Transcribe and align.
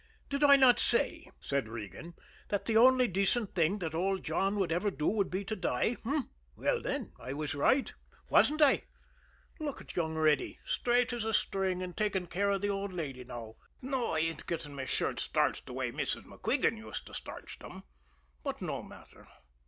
"Did 0.29 0.43
I 0.43 0.55
not 0.55 0.79
say," 0.79 1.29
said 1.39 1.69
Regan, 1.69 2.15
"that 2.47 2.65
the 2.65 2.75
only 2.75 3.07
decent 3.07 3.53
thing 3.53 3.79
old 3.93 4.23
John 4.23 4.55
would 4.55 4.71
ever 4.71 4.89
do 4.89 5.05
would 5.05 5.29
be 5.29 5.45
to 5.45 5.55
die? 5.55 5.91
H'm? 6.01 6.27
Well, 6.55 6.81
then, 6.81 7.13
I 7.19 7.33
was 7.33 7.53
right, 7.53 7.93
wasn't 8.27 8.63
I? 8.63 8.85
Look 9.59 9.79
at 9.79 9.95
young 9.95 10.15
Reddy! 10.15 10.57
Straight 10.65 11.13
as 11.13 11.23
a 11.23 11.33
string 11.35 11.83
and 11.83 11.95
taking 11.95 12.25
care 12.25 12.49
of 12.49 12.61
the 12.61 12.69
old 12.69 12.91
lady 12.93 13.23
now. 13.23 13.57
No; 13.79 14.13
I 14.15 14.19
ain't 14.21 14.47
getting 14.47 14.75
my 14.75 14.85
shirts 14.85 15.21
starched 15.21 15.67
the 15.67 15.73
way 15.73 15.91
Mrs. 15.91 16.23
MacQuigan 16.25 16.77
used 16.79 17.05
to 17.05 17.13
starch 17.13 17.59
them 17.59 17.83
but 18.43 18.59
no 18.59 18.81
matter. 18.81 19.27